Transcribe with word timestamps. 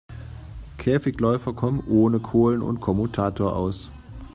Käfigläufer 0.79 1.53
kommen 1.53 1.83
ohne 1.87 2.19
Kohlen 2.19 2.63
und 2.63 2.79
Kommutator 2.79 3.55
aus. 3.55 3.91